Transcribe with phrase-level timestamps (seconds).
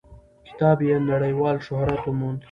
[0.47, 2.39] کتاب یې نړیوال شهرت وموند.